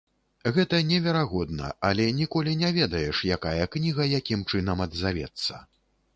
Гэта 0.53 0.77
неверагодна, 0.91 1.67
але 1.89 2.07
ніколі 2.21 2.55
не 2.63 2.73
ведаеш, 2.79 3.21
якая 3.37 3.63
кніга 3.77 4.09
якім 4.17 4.45
чынам 4.55 4.77
адзавецца. 4.89 5.65